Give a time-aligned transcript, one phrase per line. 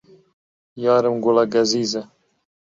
[0.83, 2.03] یارم گوڵە گەزیزە